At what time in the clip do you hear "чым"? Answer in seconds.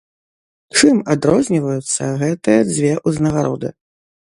0.79-0.97